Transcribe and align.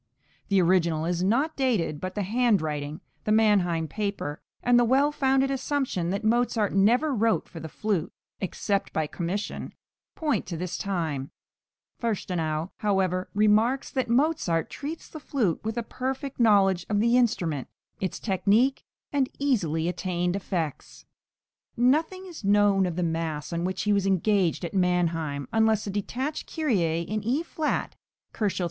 The 0.47 0.59
original 0.59 1.05
is 1.05 1.21
not 1.23 1.55
dated, 1.55 2.01
but 2.01 2.15
the 2.15 2.23
handwriting, 2.23 3.01
the 3.23 3.31
Mannheim 3.31 3.87
paper, 3.87 4.41
and 4.63 4.79
the 4.79 4.83
well 4.83 5.11
founded 5.11 5.51
assumption 5.51 6.09
that 6.09 6.23
Mozart 6.23 6.73
never 6.73 7.13
wrote 7.13 7.47
for 7.47 7.59
the 7.59 7.69
flute, 7.69 8.11
except 8.39 8.93
by 8.93 9.05
commission, 9.05 9.75
point 10.15 10.47
to 10.47 10.57
this 10.57 10.75
time. 10.75 11.29
Fürstenau, 12.01 12.71
however, 12.77 13.29
remarks 13.35 13.91
that 13.91 14.09
Mozart 14.09 14.71
treats 14.71 15.07
the 15.07 15.19
flute 15.19 15.61
{THE 15.61 15.69
FATHER'S 15.69 15.75
DISAPPOINTMENT.} 15.85 16.37
(415) 16.39 16.39
with 16.39 16.39
a 16.39 16.39
perfect 16.39 16.39
knowledge 16.39 16.85
of 16.89 16.99
the 16.99 17.15
instrument, 17.15 17.67
its 17.99 18.19
technique 18.19 18.83
and 19.13 19.29
easily 19.37 19.87
attained 19.87 20.35
effects. 20.35 21.05
Nothing 21.77 22.25
is 22.25 22.43
known 22.43 22.87
of 22.87 22.95
the 22.95 23.03
mass 23.03 23.53
on 23.53 23.63
which 23.63 23.83
he 23.83 23.93
was 23.93 24.07
engaged 24.07 24.65
at 24.65 24.73
Mannheim, 24.73 25.47
unless 25.53 25.85
a 25.85 25.91
detached 25.91 26.51
Kyrie 26.51 27.01
in 27.01 27.23
E 27.23 27.43
flat 27.43 27.95
(322 28.31 28.33
K.) 28.33 28.55